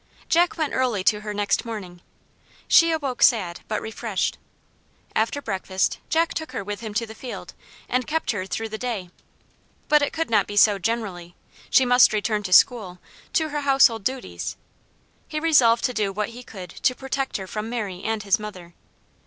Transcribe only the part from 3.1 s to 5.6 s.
sad, but refreshed. After